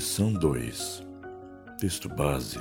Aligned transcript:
Lição 0.00 0.32
2 0.32 1.06
Texto 1.78 2.08
base 2.08 2.58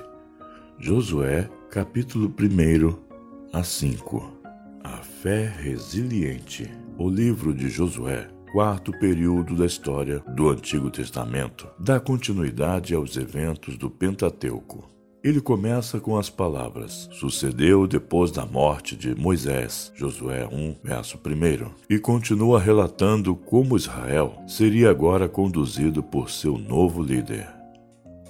Josué, 0.77 1.49
capítulo 1.71 2.27
1 2.27 3.57
a 3.57 3.63
5 3.63 4.41
A 4.83 4.97
fé 4.97 5.45
resiliente. 5.45 6.69
O 6.97 7.09
livro 7.09 7.55
de 7.55 7.69
Josué, 7.69 8.27
quarto 8.51 8.91
período 8.99 9.55
da 9.55 9.65
história 9.65 10.19
do 10.35 10.49
Antigo 10.49 10.91
Testamento, 10.91 11.65
dá 11.79 11.97
continuidade 11.97 12.93
aos 12.93 13.15
eventos 13.15 13.77
do 13.77 13.89
Pentateuco. 13.89 14.98
Ele 15.21 15.41
começa 15.41 15.99
com 15.99 16.17
as 16.17 16.29
palavras: 16.29 17.09
Sucedeu 17.11 17.85
depois 17.85 18.31
da 18.31 18.45
morte 18.45 18.95
de 18.95 19.13
Moisés, 19.13 19.91
Josué 19.95 20.47
1, 20.49 20.75
verso 20.81 21.17
1, 21.17 21.71
e 21.89 21.99
continua 21.99 22.59
relatando 22.59 23.35
como 23.35 23.75
Israel 23.75 24.41
seria 24.47 24.89
agora 24.89 25.27
conduzido 25.27 26.01
por 26.01 26.29
seu 26.29 26.57
novo 26.57 27.03
líder. 27.03 27.47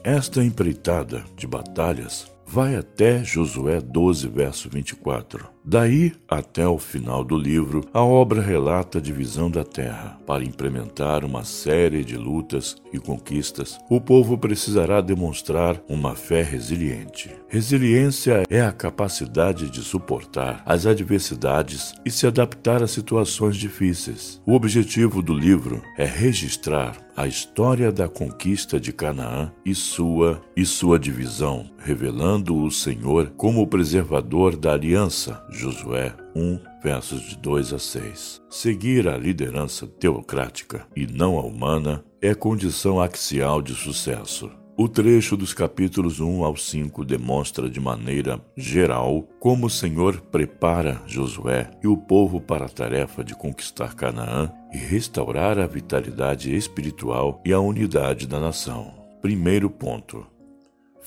Esta 0.04 0.44
empreitada 0.44 1.24
de 1.36 1.46
batalhas 1.46 2.32
vai 2.48 2.76
até 2.76 3.24
Josué 3.24 3.80
12, 3.80 4.28
verso 4.28 4.68
24. 4.70 5.48
Daí 5.64 6.14
até 6.28 6.68
o 6.68 6.78
final 6.78 7.24
do 7.24 7.38
livro, 7.38 7.84
a 7.94 8.02
obra 8.02 8.42
relata 8.42 8.98
a 8.98 9.02
divisão 9.02 9.52
da 9.52 9.64
terra. 9.64 10.18
Para 10.26 10.44
implementar 10.44 11.26
uma 11.26 11.44
série 11.44 12.04
de 12.04 12.18
lutas 12.18 12.76
e 12.94 13.00
conquistas, 13.00 13.78
o 13.90 14.00
povo 14.00 14.38
precisará 14.38 15.02
demonstrar 15.02 15.82
uma 15.88 16.16
fé 16.16 16.42
resiliente. 16.42 17.32
Resiliência 17.48 18.44
é 18.50 18.62
a 18.62 18.72
capacidade 18.72 19.70
de 19.70 19.82
suportar 19.82 20.62
as 20.66 20.86
adversidades 20.86 21.94
e 22.06 22.12
se 22.12 22.26
adaptar 22.26 22.82
a 22.82 22.88
situações 22.88 23.56
difíceis. 23.56 24.42
O 24.46 24.54
objetivo 24.54 25.22
do 25.22 25.34
livro 25.34 25.82
é 25.98 26.06
registrar 26.06 26.96
a 27.20 27.28
história 27.28 27.92
da 27.92 28.08
conquista 28.08 28.80
de 28.80 28.94
Canaã 28.94 29.52
e 29.66 29.76
sua 29.76 30.42
e 30.56 30.66
sua 30.66 30.98
divisão, 30.98 31.70
revelando 31.78 32.56
o 32.56 32.72
Senhor 32.72 33.34
como 33.36 33.68
preservador 33.68 34.56
da 34.56 34.72
aliança. 34.72 35.46
Josué 35.52 36.14
1, 36.36 36.60
versos 36.84 37.22
de 37.22 37.38
2 37.38 37.74
a 37.74 37.80
6. 37.80 38.42
Seguir 38.50 39.08
a 39.08 39.18
liderança 39.18 39.88
teocrática 39.88 40.88
e 40.96 41.08
não 41.08 41.38
a 41.38 41.42
humana 41.42 42.04
é 42.22 42.36
condição 42.36 43.02
axial 43.02 43.62
de 43.62 43.74
sucesso. 43.74 44.52
O 44.78 44.88
trecho 44.88 45.36
dos 45.36 45.54
capítulos 45.54 46.22
1 46.22 46.46
ao 46.46 46.56
5 46.56 47.04
demonstra 47.04 47.70
de 47.70 47.82
maneira 47.82 48.40
geral 48.56 49.28
como 49.38 49.68
o 49.68 49.70
Senhor 49.70 50.22
prepara 50.22 51.02
Josué 51.06 51.70
e 51.84 51.88
o 51.88 51.98
povo 51.98 52.40
para 52.40 52.66
a 52.66 52.70
tarefa 52.70 53.22
de 53.22 53.36
conquistar 53.36 53.94
Canaã 53.94 54.50
e 54.72 54.78
restaurar 54.78 55.60
a 55.60 55.68
vitalidade 55.68 56.56
espiritual 56.56 57.42
e 57.46 57.52
a 57.52 57.60
unidade 57.60 58.26
da 58.26 58.40
nação. 58.40 58.94
Primeiro 59.22 59.70
ponto: 59.70 60.26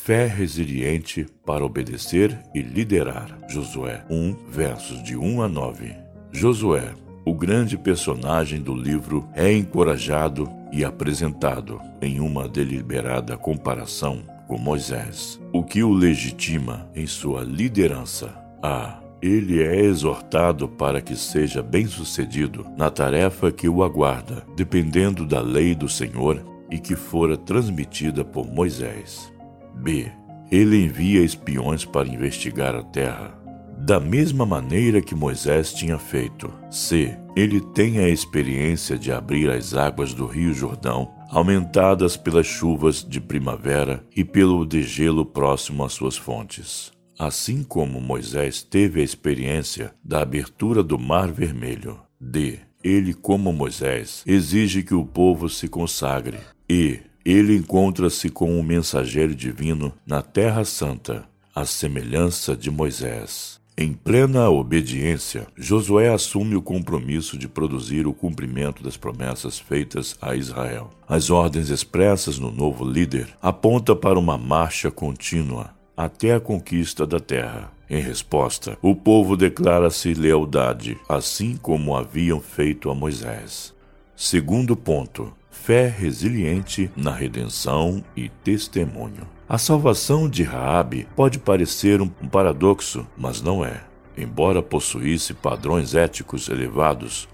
fé 0.05 0.27
resiliente 0.27 1.25
para 1.47 1.65
obedecer 1.65 2.37
e 2.53 2.61
liderar. 2.61 3.39
Josué 3.49 4.05
1, 4.11 4.51
versos 4.51 5.01
de 5.01 5.17
1 5.17 5.43
a 5.43 5.49
9. 5.49 5.95
Josué, 6.33 6.93
o 7.25 7.33
grande 7.33 7.79
personagem 7.79 8.61
do 8.61 8.75
livro, 8.75 9.29
é 9.33 9.53
encorajado 9.53 10.51
e 10.73 10.85
apresentado 10.85 11.81
em 12.01 12.19
uma 12.19 12.49
deliberada 12.49 13.37
comparação 13.37 14.25
com 14.49 14.59
Moisés, 14.59 15.41
o 15.53 15.63
que 15.63 15.85
o 15.85 15.93
legitima 15.93 16.91
em 16.97 17.07
sua 17.07 17.43
liderança. 17.43 18.35
A. 18.61 18.99
Ele 19.23 19.63
é 19.63 19.85
exortado 19.85 20.67
para 20.67 21.01
que 21.01 21.15
seja 21.15 21.63
bem-sucedido 21.63 22.67
na 22.77 22.91
tarefa 22.91 23.53
que 23.53 23.69
o 23.69 23.85
aguarda, 23.85 24.45
dependendo 24.57 25.25
da 25.25 25.41
lei 25.41 25.77
do 25.77 25.89
Senhor 25.89 26.43
e 26.69 26.81
que 26.81 26.97
fora 26.97 27.37
transmitida 27.37 28.25
por 28.25 28.53
Moisés. 28.53 29.32
B. 29.77 30.11
Ele 30.51 30.85
envia 30.85 31.25
espiões 31.25 31.85
para 31.85 32.09
investigar 32.09 32.75
a 32.75 32.83
terra, 32.83 33.39
da 33.79 33.99
mesma 33.99 34.47
maneira 34.47 35.01
que 35.01 35.15
Moisés 35.15 35.73
tinha 35.73 35.99
feito. 35.99 36.53
C. 36.71 37.19
Ele 37.35 37.61
tem 37.61 37.99
a 37.99 38.09
experiência 38.09 38.99
de 38.99 39.11
abrir 39.11 39.51
as 39.51 39.75
águas 39.75 40.13
do 40.13 40.27
Rio 40.27 40.53
Jordão, 40.53 41.11
aumentadas 41.31 42.17
pelas 42.17 42.47
chuvas 42.47 43.03
de 43.03 43.21
primavera 43.21 44.05
e 44.15 44.23
pelo 44.23 44.67
degelo 44.67 45.25
próximo 45.25 45.83
às 45.85 45.95
suas 45.95 46.17
fontes. 46.17 46.93
Assim 47.19 47.63
como 47.63 48.01
Moisés 48.01 48.63
teve 48.63 49.01
a 49.01 49.05
experiência 49.05 49.95
da 50.05 50.23
abertura 50.23 50.83
do 50.83 50.99
Mar 50.99 51.33
Vermelho. 51.33 51.99
D. 52.21 52.59
Ele, 52.85 53.15
como 53.15 53.53
Moisés, 53.53 54.23
exige 54.27 54.83
que 54.83 54.95
o 54.95 55.05
povo 55.05 55.49
se 55.49 55.69
consagre. 55.69 56.39
E. 56.69 57.01
Ele 57.25 57.57
encontra-se 57.57 58.29
com 58.29 58.59
um 58.59 58.63
mensageiro 58.63 59.35
divino 59.35 59.93
na 60.07 60.23
Terra 60.23 60.65
Santa, 60.65 61.25
à 61.55 61.65
semelhança 61.65 62.57
de 62.57 62.71
Moisés. 62.71 63.61
Em 63.77 63.95
plena 63.95 64.51
obediência, 64.51 65.47
Josué 65.57 66.13
assume 66.13 66.55
o 66.55 66.63
compromisso 66.63 67.39
de 67.39 67.49
produzir 67.49 68.07
o 68.07 68.13
cumprimento 68.13 68.83
das 68.83 68.99
promessas 68.99 69.59
feitas 69.59 70.17
a 70.21 70.37
Israel. 70.37 70.91
As 71.09 71.31
ordens 71.31 71.71
expressas 71.71 72.39
no 72.39 72.51
novo 72.51 72.85
líder 72.85 73.29
apontam 73.41 73.97
para 73.97 74.19
uma 74.19 74.37
marcha 74.37 74.91
contínua 74.91 75.71
até 75.97 76.35
a 76.35 76.41
conquista 76.41 77.07
da 77.07 77.19
terra. 77.19 77.73
Em 77.89 78.01
resposta, 78.01 78.79
o 78.83 78.95
povo 78.95 79.37
declara-se 79.37 80.15
lealdade, 80.15 80.99
assim 81.09 81.57
como 81.57 81.97
haviam 81.97 82.41
feito 82.41 82.91
a 82.91 82.95
Moisés. 82.95 83.75
Segundo 84.15 84.77
ponto: 84.77 85.33
fé 85.53 85.87
resiliente 85.87 86.91
na 86.97 87.13
redenção 87.13 88.03
e 88.17 88.29
testemunho. 88.29 89.29
A 89.49 89.59
salvação 89.59 90.29
de 90.29 90.43
Raabe 90.43 91.07
pode 91.15 91.39
parecer 91.39 92.01
um 92.01 92.09
paradoxo, 92.09 93.07
mas 93.17 93.41
não 93.43 93.65
é. 93.65 93.83
Embora 94.17 94.63
possuísse 94.63 95.35
padrões 95.35 95.95
éticos 95.95 96.49
elevados, 96.49 97.29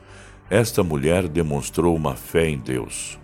esta 0.50 0.82
mulher 0.82 1.28
demonstrou 1.28 1.94
uma 1.96 2.14
fé 2.14 2.48
em 2.48 2.58
Deus. 2.58 3.18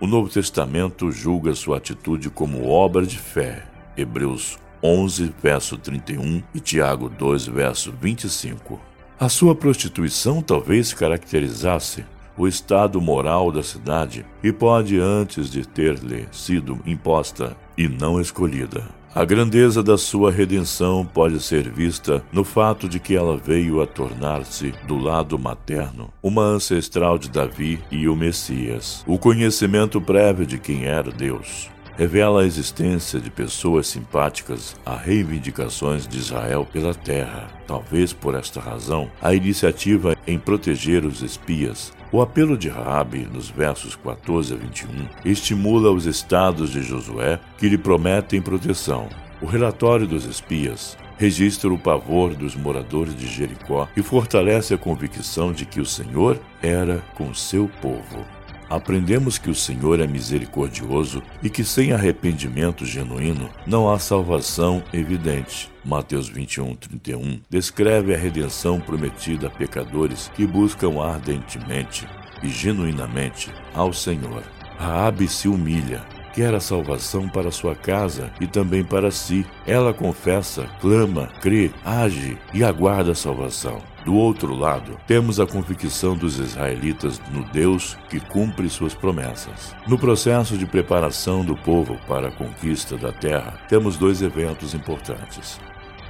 O 0.00 0.06
Novo 0.06 0.30
Testamento 0.30 1.10
julga 1.10 1.54
sua 1.54 1.78
atitude 1.78 2.30
como 2.30 2.68
obra 2.68 3.04
de 3.04 3.18
fé. 3.18 3.64
Hebreus 3.96 4.56
11, 4.82 5.34
verso 5.42 5.76
31 5.76 6.42
e 6.54 6.60
Tiago 6.60 7.08
2, 7.08 7.48
verso 7.48 7.92
25. 8.00 8.80
A 9.18 9.28
sua 9.28 9.54
prostituição 9.54 10.40
talvez 10.40 10.94
caracterizasse 10.94 12.04
o 12.38 12.46
estado 12.46 13.00
moral 13.00 13.50
da 13.50 13.62
cidade 13.62 14.24
e 14.42 14.52
pode 14.52 14.98
antes 14.98 15.50
de 15.50 15.66
ter-lhe 15.66 16.28
sido 16.30 16.78
imposta 16.86 17.56
e 17.76 17.88
não 17.88 18.20
escolhida. 18.20 18.84
A 19.14 19.24
grandeza 19.24 19.82
da 19.82 19.98
sua 19.98 20.30
redenção 20.30 21.04
pode 21.04 21.40
ser 21.40 21.68
vista 21.68 22.22
no 22.32 22.44
fato 22.44 22.88
de 22.88 23.00
que 23.00 23.16
ela 23.16 23.36
veio 23.36 23.82
a 23.82 23.86
tornar-se, 23.86 24.72
do 24.86 24.96
lado 24.96 25.38
materno, 25.38 26.12
uma 26.22 26.42
ancestral 26.42 27.18
de 27.18 27.28
Davi 27.28 27.80
e 27.90 28.06
o 28.08 28.14
Messias, 28.14 29.02
o 29.08 29.18
conhecimento 29.18 30.00
prévio 30.00 30.46
de 30.46 30.58
quem 30.58 30.84
era 30.84 31.10
Deus 31.10 31.68
revela 31.98 32.42
a 32.42 32.46
existência 32.46 33.18
de 33.18 33.28
pessoas 33.28 33.88
simpáticas 33.88 34.76
a 34.86 34.96
reivindicações 34.96 36.06
de 36.06 36.16
Israel 36.16 36.64
pela 36.72 36.94
terra. 36.94 37.48
Talvez 37.66 38.12
por 38.12 38.36
esta 38.36 38.60
razão, 38.60 39.10
a 39.20 39.34
iniciativa 39.34 40.16
em 40.24 40.38
proteger 40.38 41.04
os 41.04 41.22
espias 41.22 41.92
o 42.10 42.22
apelo 42.22 42.56
de 42.56 42.70
Raabe, 42.70 43.28
nos 43.30 43.50
versos 43.50 43.94
14 43.94 44.54
a 44.54 44.56
21, 44.56 44.88
estimula 45.26 45.90
os 45.90 46.06
estados 46.06 46.70
de 46.70 46.82
Josué 46.82 47.38
que 47.58 47.68
lhe 47.68 47.76
prometem 47.76 48.40
proteção. 48.40 49.10
O 49.42 49.46
relatório 49.46 50.06
dos 50.06 50.24
espias 50.24 50.96
registra 51.18 51.68
o 51.68 51.78
pavor 51.78 52.34
dos 52.34 52.56
moradores 52.56 53.14
de 53.14 53.26
Jericó 53.26 53.88
e 53.94 54.00
fortalece 54.02 54.72
a 54.72 54.78
convicção 54.78 55.52
de 55.52 55.66
que 55.66 55.80
o 55.80 55.86
Senhor 55.86 56.40
era 56.62 57.02
com 57.14 57.34
seu 57.34 57.68
povo 57.82 58.37
aprendemos 58.68 59.38
que 59.38 59.50
o 59.50 59.54
Senhor 59.54 60.00
é 60.00 60.06
misericordioso 60.06 61.22
e 61.42 61.48
que 61.48 61.64
sem 61.64 61.92
arrependimento 61.92 62.84
genuíno 62.84 63.48
não 63.66 63.90
há 63.90 63.98
salvação 63.98 64.82
evidente. 64.92 65.70
Mateus 65.84 66.28
21, 66.28 66.74
31 66.74 67.40
descreve 67.48 68.14
a 68.14 68.18
redenção 68.18 68.80
prometida 68.80 69.46
a 69.46 69.50
pecadores 69.50 70.30
que 70.34 70.46
buscam 70.46 71.00
ardentemente 71.02 72.06
e 72.42 72.48
genuinamente 72.48 73.50
ao 73.72 73.92
Senhor. 73.92 74.42
Raabe 74.76 75.26
se 75.26 75.48
humilha, 75.48 76.02
quer 76.34 76.54
a 76.54 76.60
salvação 76.60 77.28
para 77.28 77.50
sua 77.50 77.74
casa 77.74 78.30
e 78.40 78.46
também 78.46 78.84
para 78.84 79.10
si. 79.10 79.46
Ela 79.66 79.92
confessa, 79.92 80.68
clama, 80.80 81.28
crê, 81.40 81.70
age 81.84 82.38
e 82.52 82.62
aguarda 82.62 83.12
a 83.12 83.14
salvação. 83.14 83.80
Do 84.04 84.14
outro 84.14 84.54
lado, 84.54 84.98
temos 85.06 85.38
a 85.38 85.46
convicção 85.46 86.16
dos 86.16 86.38
israelitas 86.38 87.20
no 87.30 87.44
Deus 87.50 87.96
que 88.08 88.18
cumpre 88.18 88.68
suas 88.70 88.94
promessas. 88.94 89.74
No 89.86 89.98
processo 89.98 90.56
de 90.56 90.64
preparação 90.64 91.44
do 91.44 91.56
povo 91.56 91.98
para 92.08 92.28
a 92.28 92.32
conquista 92.32 92.96
da 92.96 93.12
terra, 93.12 93.60
temos 93.68 93.98
dois 93.98 94.22
eventos 94.22 94.72
importantes. 94.72 95.60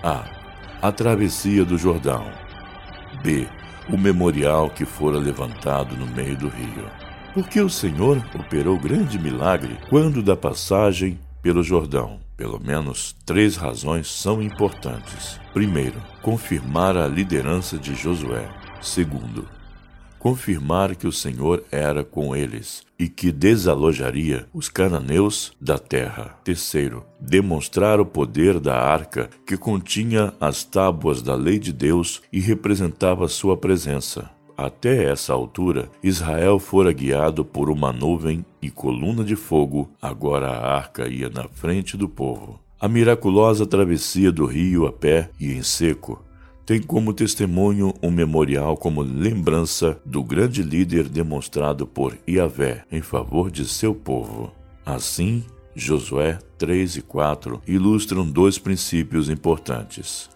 A. 0.03 0.25
A 0.81 0.93
travessia 0.93 1.65
do 1.65 1.77
Jordão. 1.77 2.31
B. 3.23 3.49
O 3.91 3.97
memorial 3.97 4.71
que 4.71 4.85
fora 4.85 5.19
levantado 5.19 5.97
no 5.97 6.07
meio 6.07 6.37
do 6.37 6.49
rio. 6.49 7.08
Porque 7.35 7.61
o 7.61 7.69
Senhor 7.69 8.25
operou 8.35 8.79
grande 8.79 9.19
milagre 9.19 9.79
quando 9.89 10.23
da 10.23 10.37
passagem 10.37 11.19
pelo 11.43 11.63
Jordão. 11.63 12.19
Pelo 12.37 12.61
menos 12.61 13.17
três 13.27 13.57
razões 13.57 14.09
são 14.09 14.41
importantes. 14.41 15.41
Primeiro, 15.53 16.01
confirmar 16.23 16.97
a 16.97 17.07
liderança 17.07 17.77
de 17.77 17.95
Josué. 17.95 18.49
Segundo, 18.81 19.49
confirmar 20.19 20.95
que 20.95 21.07
o 21.07 21.13
Senhor 21.13 21.65
era 21.71 22.05
com 22.05 22.35
eles 22.35 22.83
e 22.99 23.09
que 23.09 23.33
desalojaria 23.33 24.47
os 24.53 24.69
cananeus 24.69 25.53
da 25.61 25.79
terra. 25.79 26.37
Terceiro, 26.45 27.05
demonstrar 27.21 28.01
o 28.01 28.07
poder 28.07 28.59
da 28.61 28.77
arca 28.77 29.31
que 29.47 29.57
continha 29.57 30.33
as 30.41 30.65
tábuas 30.65 31.23
da 31.23 31.35
lei 31.35 31.59
de 31.59 31.73
Deus 31.73 32.23
e 32.33 32.41
representava 32.41 33.29
sua 33.29 33.57
presença. 33.57 34.31
Até 34.59 35.05
essa 35.05 35.33
altura, 35.33 35.89
Israel 36.03 36.59
fora 36.59 36.91
guiado 36.91 37.45
por 37.45 37.71
uma 37.71 37.93
nuvem 37.93 38.45
e 38.61 38.69
coluna 38.69 39.23
de 39.23 39.37
fogo, 39.37 39.89
agora 40.03 40.49
a 40.49 40.75
arca 40.75 41.07
ia 41.07 41.31
na 41.31 41.47
frente 41.47 41.97
do 41.97 42.09
povo. 42.09 42.59
A 42.81 42.89
miraculosa 42.89 43.65
travessia 43.65 44.33
do 44.33 44.47
rio 44.47 44.85
a 44.85 44.93
pé 44.93 45.31
e 45.39 45.53
em 45.53 45.63
seco 45.63 46.25
tem 46.67 46.83
como 46.83 47.15
testemunho 47.15 47.95
um 48.03 48.11
memorial 48.11 48.77
como 48.77 49.01
lembrança 49.01 50.01
do 50.05 50.25
grande 50.25 50.61
líder 50.61 51.09
demonstrado 51.09 51.87
por 51.87 52.19
Iavé 52.29 52.85
em 52.91 53.01
favor 53.01 53.53
de 53.53 53.65
seu 53.65 53.95
povo. 53.95 54.51
Assim, 54.85 55.45
Josué 55.73 56.37
3 56.59 56.97
e 56.97 57.03
4 57.03 57.63
ilustram 57.65 58.29
dois 58.29 58.59
princípios 58.59 59.31
importantes. 59.31 60.29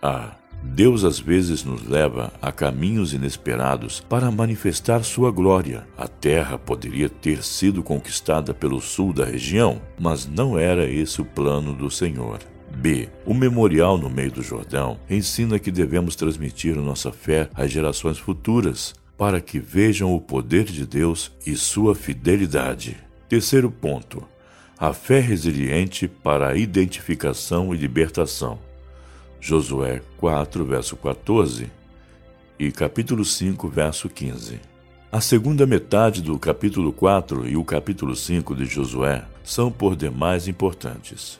A. 0.00 0.39
Deus 0.62 1.04
às 1.04 1.18
vezes 1.18 1.64
nos 1.64 1.86
leva 1.86 2.32
a 2.40 2.52
caminhos 2.52 3.14
inesperados 3.14 4.00
para 4.00 4.30
manifestar 4.30 5.02
sua 5.02 5.30
glória. 5.30 5.86
A 5.96 6.06
terra 6.06 6.58
poderia 6.58 7.08
ter 7.08 7.42
sido 7.42 7.82
conquistada 7.82 8.52
pelo 8.52 8.80
sul 8.80 9.12
da 9.12 9.24
região, 9.24 9.80
mas 9.98 10.26
não 10.26 10.58
era 10.58 10.88
esse 10.88 11.20
o 11.20 11.24
plano 11.24 11.74
do 11.74 11.90
Senhor. 11.90 12.40
B. 12.76 13.08
O 13.26 13.34
memorial 13.34 13.98
no 13.98 14.08
meio 14.08 14.30
do 14.30 14.42
Jordão 14.42 14.98
ensina 15.08 15.58
que 15.58 15.70
devemos 15.70 16.14
transmitir 16.14 16.76
nossa 16.76 17.10
fé 17.10 17.48
às 17.54 17.70
gerações 17.70 18.18
futuras, 18.18 18.94
para 19.18 19.40
que 19.40 19.58
vejam 19.58 20.14
o 20.14 20.20
poder 20.20 20.64
de 20.64 20.86
Deus 20.86 21.32
e 21.46 21.54
sua 21.56 21.94
fidelidade. 21.94 22.96
Terceiro 23.28 23.70
ponto: 23.70 24.22
a 24.78 24.92
fé 24.92 25.20
resiliente 25.20 26.08
para 26.08 26.48
a 26.48 26.56
identificação 26.56 27.74
e 27.74 27.76
libertação. 27.76 28.69
Josué 29.40 30.02
4, 30.18 30.64
verso 30.66 30.96
14 30.96 31.72
e 32.58 32.70
capítulo 32.70 33.24
5, 33.24 33.68
verso 33.68 34.06
15. 34.06 34.60
A 35.10 35.20
segunda 35.20 35.66
metade 35.66 36.20
do 36.20 36.38
capítulo 36.38 36.92
4 36.92 37.48
e 37.48 37.56
o 37.56 37.64
capítulo 37.64 38.14
5 38.14 38.54
de 38.54 38.66
Josué 38.66 39.24
são 39.42 39.72
por 39.72 39.96
demais 39.96 40.46
importantes. 40.46 41.38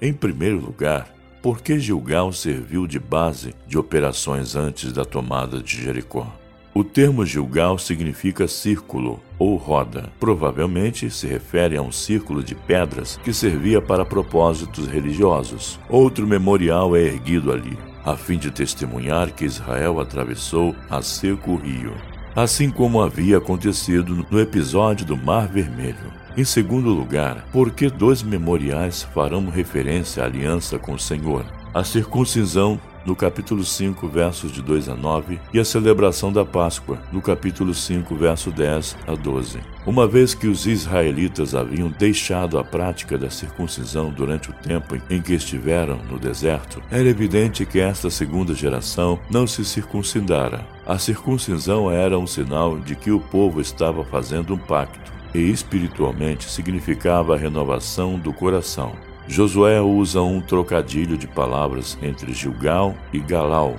Em 0.00 0.14
primeiro 0.14 0.58
lugar, 0.58 1.14
porque 1.42 1.78
Gilgal 1.78 2.32
serviu 2.32 2.86
de 2.86 2.98
base 2.98 3.54
de 3.66 3.76
operações 3.76 4.56
antes 4.56 4.90
da 4.90 5.04
tomada 5.04 5.62
de 5.62 5.82
Jericó. 5.82 6.39
O 6.72 6.84
termo 6.84 7.26
Gilgal 7.26 7.78
significa 7.78 8.46
círculo 8.46 9.20
ou 9.36 9.56
roda. 9.56 10.12
Provavelmente 10.20 11.10
se 11.10 11.26
refere 11.26 11.76
a 11.76 11.82
um 11.82 11.90
círculo 11.90 12.44
de 12.44 12.54
pedras 12.54 13.18
que 13.24 13.32
servia 13.32 13.82
para 13.82 14.04
propósitos 14.04 14.86
religiosos. 14.86 15.80
Outro 15.88 16.28
memorial 16.28 16.94
é 16.94 17.00
erguido 17.02 17.50
ali, 17.50 17.76
a 18.04 18.16
fim 18.16 18.38
de 18.38 18.52
testemunhar 18.52 19.32
que 19.32 19.44
Israel 19.44 19.98
atravessou 19.98 20.74
a 20.88 21.02
seco 21.02 21.52
o 21.52 21.56
rio, 21.56 21.92
assim 22.36 22.70
como 22.70 23.02
havia 23.02 23.38
acontecido 23.38 24.24
no 24.30 24.38
episódio 24.38 25.04
do 25.04 25.16
Mar 25.16 25.48
Vermelho. 25.48 26.20
Em 26.36 26.44
segundo 26.44 26.90
lugar, 26.90 27.48
porque 27.52 27.90
dois 27.90 28.22
memoriais 28.22 29.02
farão 29.02 29.50
referência 29.50 30.22
à 30.22 30.26
aliança 30.26 30.78
com 30.78 30.92
o 30.92 30.98
Senhor? 30.98 31.44
A 31.74 31.82
circuncisão 31.82 32.80
no 33.04 33.16
capítulo 33.16 33.64
5, 33.64 34.08
versos 34.08 34.52
de 34.52 34.62
2 34.62 34.88
a 34.88 34.94
9, 34.94 35.40
e 35.52 35.58
a 35.58 35.64
celebração 35.64 36.32
da 36.32 36.44
Páscoa, 36.44 36.98
no 37.12 37.22
capítulo 37.22 37.74
5, 37.74 38.14
verso 38.14 38.50
10 38.50 38.96
a 39.06 39.14
12. 39.14 39.60
Uma 39.86 40.06
vez 40.06 40.34
que 40.34 40.46
os 40.46 40.66
israelitas 40.66 41.54
haviam 41.54 41.88
deixado 41.88 42.58
a 42.58 42.64
prática 42.64 43.16
da 43.16 43.30
circuncisão 43.30 44.10
durante 44.10 44.50
o 44.50 44.52
tempo 44.52 44.96
em 45.08 45.22
que 45.22 45.32
estiveram 45.32 45.98
no 46.10 46.18
deserto, 46.18 46.82
era 46.90 47.08
evidente 47.08 47.64
que 47.64 47.80
esta 47.80 48.10
segunda 48.10 48.54
geração 48.54 49.18
não 49.30 49.46
se 49.46 49.64
circuncidara. 49.64 50.66
A 50.86 50.98
circuncisão 50.98 51.90
era 51.90 52.18
um 52.18 52.26
sinal 52.26 52.78
de 52.78 52.94
que 52.94 53.10
o 53.10 53.20
povo 53.20 53.60
estava 53.60 54.04
fazendo 54.04 54.54
um 54.54 54.58
pacto 54.58 55.10
e 55.34 55.38
espiritualmente 55.50 56.50
significava 56.50 57.34
a 57.34 57.38
renovação 57.38 58.18
do 58.18 58.32
coração. 58.32 59.09
Josué 59.28 59.80
usa 59.80 60.20
um 60.22 60.40
trocadilho 60.40 61.16
de 61.16 61.26
palavras 61.26 61.96
entre 62.02 62.32
Gilgal 62.32 62.94
e 63.12 63.18
Galau, 63.18 63.76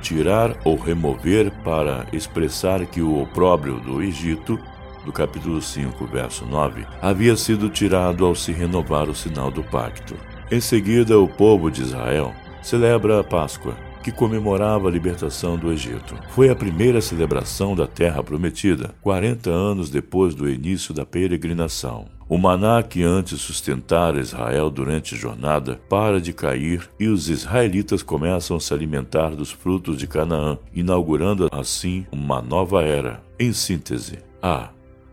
tirar 0.00 0.56
ou 0.64 0.76
remover 0.76 1.50
para 1.62 2.06
expressar 2.12 2.86
que 2.86 3.00
o 3.00 3.22
opróbrio 3.22 3.80
do 3.80 4.02
Egito, 4.02 4.58
do 5.04 5.12
capítulo 5.12 5.60
5, 5.60 6.06
verso 6.06 6.46
9, 6.46 6.86
havia 7.00 7.36
sido 7.36 7.68
tirado 7.68 8.24
ao 8.24 8.34
se 8.34 8.52
renovar 8.52 9.08
o 9.08 9.14
sinal 9.14 9.50
do 9.50 9.62
pacto. 9.62 10.14
Em 10.50 10.60
seguida, 10.60 11.18
o 11.18 11.28
povo 11.28 11.70
de 11.70 11.82
Israel 11.82 12.34
celebra 12.62 13.20
a 13.20 13.24
Páscoa, 13.24 13.74
que 14.02 14.12
comemorava 14.12 14.88
a 14.88 14.90
libertação 14.90 15.56
do 15.56 15.72
Egito. 15.72 16.14
Foi 16.28 16.50
a 16.50 16.54
primeira 16.54 17.00
celebração 17.00 17.74
da 17.74 17.86
Terra 17.86 18.22
Prometida, 18.22 18.94
40 19.00 19.48
anos 19.48 19.88
depois 19.88 20.34
do 20.34 20.48
início 20.48 20.92
da 20.92 21.06
peregrinação. 21.06 22.06
O 22.28 22.38
maná 22.38 22.82
que 22.82 23.02
antes 23.02 23.40
sustentara 23.40 24.18
Israel 24.18 24.70
durante 24.70 25.14
a 25.14 25.18
jornada 25.18 25.80
para 25.88 26.20
de 26.20 26.32
cair 26.32 26.88
e 26.98 27.06
os 27.06 27.28
israelitas 27.28 28.02
começam 28.02 28.56
a 28.56 28.60
se 28.60 28.72
alimentar 28.72 29.30
dos 29.30 29.50
frutos 29.50 29.98
de 29.98 30.06
Canaã, 30.06 30.58
inaugurando 30.74 31.48
assim 31.52 32.06
uma 32.10 32.40
nova 32.40 32.82
era. 32.82 33.22
Em 33.38 33.52
síntese, 33.52 34.18
A. 34.42 34.70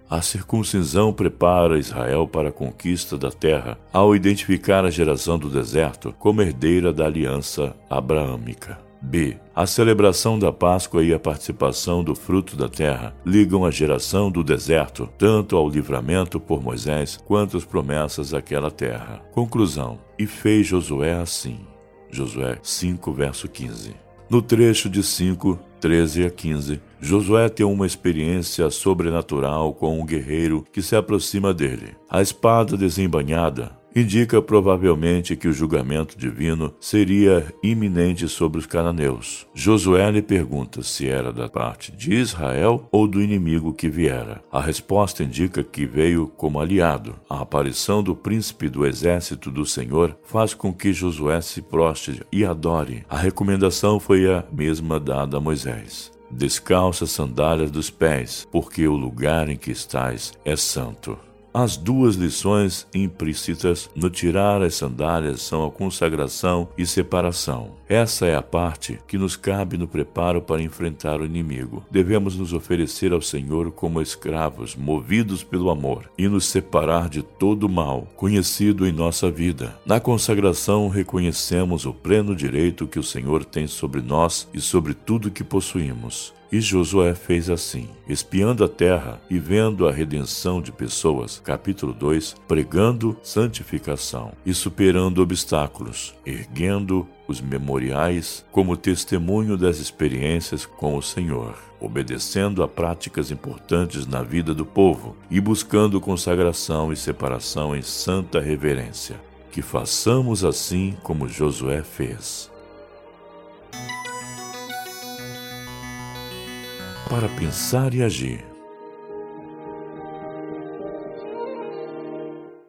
A 0.10 0.22
circuncisão 0.22 1.14
prepara 1.14 1.80
Israel 1.80 2.28
para 2.28 2.50
a 2.50 2.52
conquista 2.52 3.18
da 3.18 3.32
terra 3.32 3.78
ao 3.94 4.16
identificar 4.16 4.84
a 4.86 4.90
geração 4.90 5.40
do 5.40 5.50
deserto 5.50 6.14
como 6.20 6.42
herdeira 6.42 6.92
da 6.92 7.06
aliança 7.06 7.76
abraâmica. 7.90 8.91
B. 9.02 9.38
A 9.56 9.66
celebração 9.66 10.38
da 10.38 10.52
Páscoa 10.52 11.04
e 11.04 11.14
a 11.14 11.20
participação 11.20 12.04
do 12.04 12.16
fruto 12.16 12.56
da 12.56 12.70
terra 12.70 13.16
ligam 13.26 13.66
a 13.66 13.72
geração 13.72 14.30
do 14.30 14.44
deserto 14.44 15.10
tanto 15.18 15.58
ao 15.58 15.68
livramento 15.68 16.40
por 16.40 16.62
Moisés 16.62 17.18
quanto 17.26 17.58
às 17.58 17.66
promessas 17.66 18.30
daquela 18.30 18.70
terra. 18.70 19.22
Conclusão: 19.32 20.00
E 20.18 20.26
fez 20.28 20.68
Josué 20.68 21.14
assim. 21.14 21.60
Josué 22.12 22.58
5, 22.62 23.12
verso 23.14 23.48
15. 23.48 23.96
No 24.30 24.42
trecho 24.42 24.90
de 24.90 25.04
5, 25.04 25.60
13 25.82 26.26
a 26.26 26.30
15, 26.30 26.82
Josué 27.02 27.50
tem 27.50 27.66
uma 27.66 27.86
experiência 27.86 28.70
sobrenatural 28.70 29.74
com 29.74 30.00
um 30.00 30.06
guerreiro 30.06 30.64
que 30.72 30.82
se 30.82 30.96
aproxima 30.96 31.54
dele. 31.54 31.96
A 32.10 32.22
espada 32.22 32.78
desembanhada 32.78 33.81
indica 33.96 34.42
provavelmente 34.42 35.36
que 35.36 35.48
o 35.48 35.54
julgamento 35.54 36.18
divino 36.18 36.74
seria 36.80 37.54
iminente 37.64 38.28
sobre 38.28 38.60
os 38.60 38.66
cananeus. 38.66 39.48
Josué 39.54 40.10
lhe 40.12 40.22
pergunta 40.22 40.82
se 40.84 41.08
era 41.08 41.32
da 41.32 41.50
parte 41.50 41.92
de 41.92 42.14
Israel 42.14 42.88
ou 42.92 43.08
do 43.08 43.22
inimigo 43.22 43.74
que 43.74 43.90
viera. 43.90 44.44
A 44.52 44.62
resposta 44.62 45.24
indica 45.24 45.64
que 45.64 45.86
veio 45.86 46.28
como 46.28 46.60
aliado. 46.60 47.16
A 47.30 47.42
aparição 47.42 48.02
do 48.02 48.16
príncipe 48.16 48.70
do 48.70 48.86
exército 48.86 49.52
do 49.52 49.66
Senhor 49.66 50.18
faz 50.24 50.54
com 50.54 50.74
que 50.74 50.94
Josué 50.94 51.42
se 51.42 51.62
prostre 51.62 52.22
e 52.32 52.46
adore. 52.46 53.04
A 53.10 53.18
recomendação 53.18 54.00
foi 54.00 54.32
a 54.32 54.44
mesma 54.52 55.00
dada 55.00 55.38
a 55.38 55.42
Moisés. 55.42 56.12
Descalça 56.30 57.04
as 57.04 57.12
sandálias 57.12 57.70
dos 57.70 57.90
pés, 57.90 58.48
porque 58.52 58.88
o 58.88 58.96
lugar 58.96 59.50
em 59.50 59.58
que 59.58 59.72
estás 59.72 60.34
é 60.46 60.56
santo. 60.56 61.18
As 61.54 61.76
duas 61.76 62.16
lições 62.16 62.88
implícitas 62.96 63.90
no 63.94 64.10
tirar 64.10 64.62
as 64.62 64.76
sandálias 64.76 65.42
são 65.42 65.66
a 65.66 65.72
consagração 65.72 66.70
e 66.78 66.86
separação. 66.86 67.72
Essa 67.92 68.26
é 68.26 68.34
a 68.34 68.42
parte 68.42 69.02
que 69.06 69.18
nos 69.18 69.36
cabe 69.36 69.78
no 69.78 69.86
preparo 69.86 70.42
para 70.42 70.62
enfrentar 70.62 71.20
o 71.20 71.26
inimigo. 71.26 71.86
Devemos 71.92 72.38
nos 72.38 72.54
oferecer 72.54 73.12
ao 73.12 73.22
Senhor 73.22 73.70
como 73.70 74.02
escravos, 74.02 74.78
movidos 74.78 75.44
pelo 75.44 75.70
amor, 75.70 76.10
e 76.18 76.30
nos 76.30 76.46
separar 76.46 77.10
de 77.10 77.22
todo 77.22 77.64
o 77.66 77.70
mal 77.70 78.08
conhecido 78.16 78.88
em 78.88 78.94
nossa 78.94 79.30
vida. 79.30 79.78
Na 79.86 80.00
consagração, 80.00 80.88
reconhecemos 80.88 81.86
o 81.86 81.94
pleno 81.94 82.34
direito 82.34 82.88
que 82.88 82.98
o 82.98 83.04
Senhor 83.04 83.44
tem 83.44 83.68
sobre 83.68 84.02
nós 84.02 84.48
e 84.54 84.62
sobre 84.62 84.94
tudo 84.94 85.30
que 85.30 85.44
possuímos. 85.44 86.34
E 86.52 86.60
Josué 86.60 87.16
fez 87.16 87.50
assim, 87.50 87.88
espiando 88.10 88.66
a 88.66 88.68
terra 88.68 89.22
e 89.30 89.40
vendo 89.40 89.88
a 89.88 89.92
redenção 89.92 90.62
de 90.62 90.70
pessoas, 90.70 91.40
capítulo 91.40 91.94
2, 91.94 92.36
pregando 92.46 93.18
santificação 93.24 94.34
e 94.46 94.54
superando 94.54 95.22
obstáculos, 95.22 96.14
erguendo 96.26 97.08
os 97.32 97.42
memoriais 97.42 98.46
como 98.52 98.78
testemunho 98.78 99.58
das 99.58 99.80
experiências 99.80 100.66
com 100.66 100.96
o 100.96 101.02
Senhor, 101.02 101.58
obedecendo 101.80 102.62
a 102.62 102.68
práticas 102.68 103.32
importantes 103.32 104.06
na 104.06 104.22
vida 104.22 104.54
do 104.54 104.66
povo 104.66 105.16
e 105.32 105.42
buscando 105.42 106.00
consagração 106.00 106.94
e 106.94 106.96
separação 106.96 107.76
em 107.76 107.82
santa 107.82 108.40
reverência. 108.40 109.20
Que 109.52 109.64
façamos 109.64 110.46
assim 110.46 110.96
como 111.02 111.28
Josué 111.28 111.82
fez. 111.82 112.52
para 117.12 117.28
pensar 117.28 117.94
e 117.94 118.02
agir. 118.02 118.42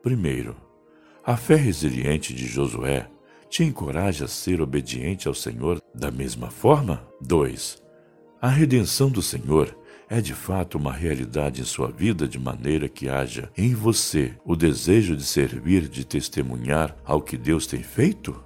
Primeiro, 0.02 0.56
a 1.24 1.36
fé 1.36 1.54
resiliente 1.54 2.34
de 2.34 2.48
Josué 2.48 3.08
te 3.52 3.62
encoraja 3.62 4.24
a 4.24 4.28
ser 4.28 4.62
obediente 4.62 5.28
ao 5.28 5.34
Senhor 5.34 5.78
da 5.94 6.10
mesma 6.10 6.50
forma? 6.50 7.06
2. 7.20 7.82
A 8.40 8.48
redenção 8.48 9.10
do 9.10 9.20
Senhor 9.20 9.76
é 10.08 10.22
de 10.22 10.32
fato 10.32 10.78
uma 10.78 10.90
realidade 10.90 11.60
em 11.60 11.64
sua 11.64 11.88
vida 11.88 12.26
de 12.26 12.38
maneira 12.38 12.88
que 12.88 13.10
haja 13.10 13.50
em 13.54 13.74
você 13.74 14.32
o 14.42 14.56
desejo 14.56 15.14
de 15.14 15.22
servir, 15.22 15.86
de 15.86 16.02
testemunhar 16.02 16.96
ao 17.04 17.20
que 17.20 17.36
Deus 17.36 17.66
tem 17.66 17.82
feito? 17.82 18.42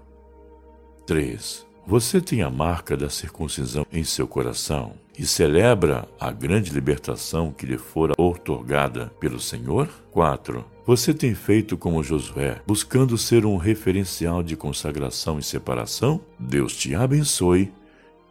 3. 1.06 1.64
Você 1.86 2.20
tem 2.20 2.42
a 2.42 2.50
marca 2.50 2.96
da 2.96 3.08
circuncisão 3.08 3.86
em 3.92 4.02
seu 4.02 4.26
coração 4.26 4.94
e 5.16 5.25
celebra 5.25 6.08
a 6.18 6.32
grande 6.32 6.72
libertação 6.72 7.52
que 7.52 7.64
lhe 7.64 7.78
fora 7.78 8.14
outorgada 8.18 9.06
pelo 9.20 9.38
Senhor? 9.38 9.88
4. 10.10 10.75
Você 10.86 11.12
tem 11.12 11.34
feito 11.34 11.76
como 11.76 12.00
Josué, 12.00 12.62
buscando 12.64 13.18
ser 13.18 13.44
um 13.44 13.56
referencial 13.56 14.40
de 14.40 14.54
consagração 14.54 15.36
e 15.36 15.42
separação? 15.42 16.20
Deus 16.38 16.76
te 16.76 16.94
abençoe 16.94 17.72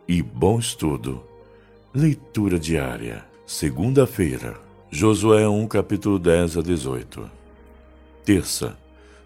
e 0.08 0.22
bom 0.22 0.58
estudo. 0.58 1.22
Leitura 1.94 2.58
diária. 2.58 3.26
Segunda-feira. 3.46 4.58
Josué 4.90 5.46
1, 5.46 5.68
capítulo 5.68 6.18
10 6.18 6.60
a 6.60 6.62
18. 6.62 7.30
Terça. 8.24 8.78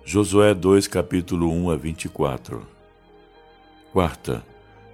Josué 0.03 0.55
2, 0.55 0.87
capítulo 0.87 1.51
1 1.51 1.69
a 1.69 1.75
24. 1.75 2.65
Quarta, 3.93 4.43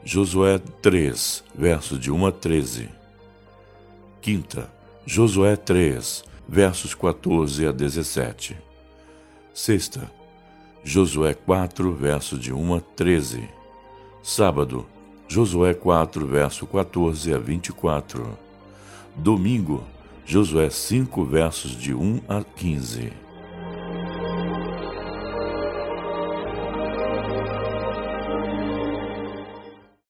Josué 0.03 0.59
3, 0.81 1.41
versos 1.57 1.97
de 1.97 2.11
1 2.11 2.25
a 2.25 2.31
13. 2.33 2.89
Quinta, 4.21 4.69
Josué 5.05 5.55
3, 5.55 6.25
versos 6.47 6.93
14 6.93 7.67
a 7.67 7.71
17. 7.71 8.57
Sexta, 9.53 10.11
Josué 10.83 11.33
4, 11.33 11.91
versos 11.93 12.39
de 12.39 12.53
1 12.53 12.75
a 12.75 12.81
13. 12.81 13.49
Sábado, 14.21 14.85
Josué 15.27 15.73
4, 15.73 16.25
verso 16.27 16.67
14 16.67 17.33
a 17.33 17.37
24. 17.37 18.37
Domingo, 19.15 19.83
Josué 20.25 20.69
5, 20.69 21.25
versos 21.25 21.71
de 21.71 21.93
1 21.93 22.21
a 22.27 22.43
15. 22.43 23.24